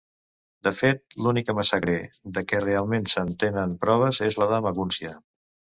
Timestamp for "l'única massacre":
1.25-1.99